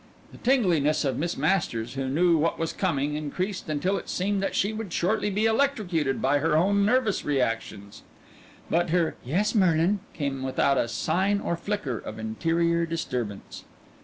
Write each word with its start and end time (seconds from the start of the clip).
The 0.31 0.39
tingliness 0.39 1.05
of 1.05 1.19
Miss 1.19 1.37
Masters 1.37 1.93
(who 1.93 2.09
knew 2.09 2.35
what 2.35 2.57
was 2.57 2.73
coming) 2.73 3.13
increased 3.13 3.69
until 3.69 3.97
it 3.97 4.09
seemed 4.09 4.41
that 4.41 4.55
she 4.55 4.73
would 4.73 4.91
shortly 4.91 5.29
be 5.29 5.45
electrocuted 5.45 6.19
by 6.19 6.39
her 6.39 6.57
own 6.57 6.83
nervous 6.83 7.23
reactions. 7.23 8.01
But 8.67 8.89
her 8.89 9.15
"Yes, 9.23 9.53
Merlin," 9.53 9.99
came 10.13 10.41
without 10.41 10.79
a 10.79 10.87
sign 10.87 11.39
or 11.39 11.55
flicker 11.55 11.99
of 11.99 12.17
interior 12.17 12.87
disturbance. 12.87 13.63